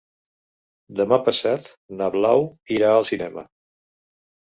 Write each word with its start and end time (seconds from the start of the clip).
Demà 1.01 1.19
passat 1.27 1.69
na 2.01 2.09
Blau 2.19 2.45
irà 2.79 2.93
al 2.97 3.09
cinema. 3.15 3.49